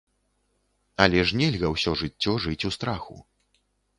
Але 1.05 1.19
ж 1.31 1.37
нельга 1.41 1.69
ўсё 1.75 1.93
жыццё 2.01 2.33
жыць 2.47 2.67
у 2.69 2.73
страху. 2.79 3.21